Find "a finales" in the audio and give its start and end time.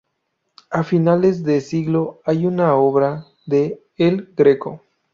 0.71-1.43